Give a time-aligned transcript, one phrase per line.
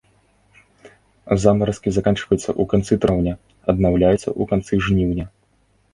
[1.43, 3.33] Замаразкі заканчваюцца ў канцы траўня,
[3.75, 5.25] аднаўляюцца ў канцы жніўня.